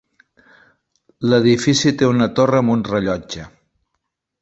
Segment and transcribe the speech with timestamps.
[1.27, 3.49] L"edifici té una torre amb un rellotge.